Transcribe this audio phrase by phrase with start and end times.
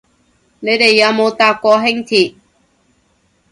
[0.61, 2.33] 你哋有冇搭過輕鐵